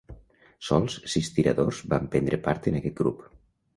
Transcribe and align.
Sols 0.69 0.95
sis 1.15 1.29
tiradors 1.37 1.81
van 1.93 2.09
prendre 2.17 2.41
part 2.49 2.67
en 2.73 2.79
aquest 2.81 2.99
grup. 3.03 3.21